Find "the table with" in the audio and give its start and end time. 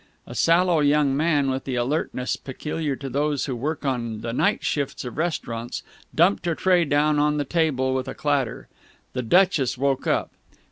7.37-8.07